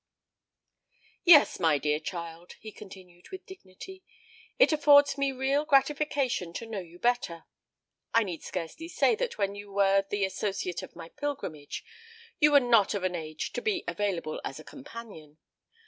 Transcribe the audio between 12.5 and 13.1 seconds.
were not of